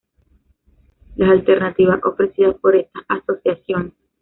[1.15, 3.93] Las alternativas ofrecidas por estas asociaciones